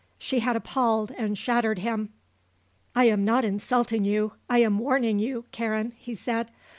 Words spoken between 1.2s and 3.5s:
shattered him. "I am not